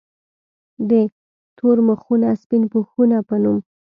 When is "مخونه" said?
1.87-2.29